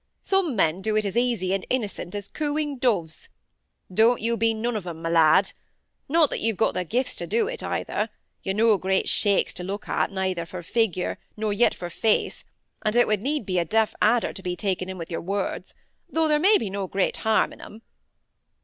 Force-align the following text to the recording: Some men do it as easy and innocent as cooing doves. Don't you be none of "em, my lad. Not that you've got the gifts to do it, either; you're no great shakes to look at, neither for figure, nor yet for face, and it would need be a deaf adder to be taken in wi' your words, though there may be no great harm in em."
Some 0.23 0.55
men 0.55 0.81
do 0.81 0.95
it 0.97 1.05
as 1.05 1.15
easy 1.15 1.53
and 1.53 1.63
innocent 1.69 2.15
as 2.15 2.27
cooing 2.27 2.79
doves. 2.79 3.29
Don't 3.93 4.19
you 4.19 4.35
be 4.35 4.51
none 4.51 4.75
of 4.75 4.87
"em, 4.87 4.99
my 5.03 5.09
lad. 5.09 5.51
Not 6.09 6.31
that 6.31 6.39
you've 6.39 6.57
got 6.57 6.73
the 6.73 6.83
gifts 6.83 7.13
to 7.17 7.27
do 7.27 7.47
it, 7.47 7.61
either; 7.61 8.09
you're 8.41 8.55
no 8.55 8.79
great 8.79 9.07
shakes 9.07 9.53
to 9.53 9.63
look 9.63 9.87
at, 9.87 10.11
neither 10.11 10.47
for 10.47 10.63
figure, 10.63 11.19
nor 11.37 11.53
yet 11.53 11.75
for 11.75 11.91
face, 11.91 12.43
and 12.81 12.95
it 12.95 13.05
would 13.05 13.21
need 13.21 13.45
be 13.45 13.59
a 13.59 13.63
deaf 13.65 13.93
adder 14.01 14.33
to 14.33 14.41
be 14.41 14.55
taken 14.55 14.89
in 14.89 14.97
wi' 14.97 15.05
your 15.07 15.21
words, 15.21 15.75
though 16.09 16.27
there 16.27 16.39
may 16.39 16.57
be 16.57 16.71
no 16.71 16.87
great 16.87 17.17
harm 17.17 17.53
in 17.53 17.61
em." 17.61 17.83